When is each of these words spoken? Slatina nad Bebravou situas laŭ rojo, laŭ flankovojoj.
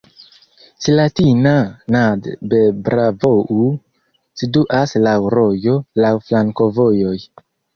Slatina 0.85 1.51
nad 1.97 2.29
Bebravou 2.53 3.69
situas 4.43 4.97
laŭ 5.09 5.15
rojo, 5.37 5.77
laŭ 6.07 6.13
flankovojoj. 6.31 7.17